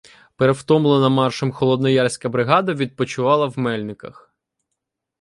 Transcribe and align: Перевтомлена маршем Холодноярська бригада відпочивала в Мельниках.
Перевтомлена 0.35 1.09
маршем 1.09 1.51
Холодноярська 1.51 2.29
бригада 2.29 2.73
відпочивала 2.73 3.45
в 3.47 3.59
Мельниках. 3.59 4.31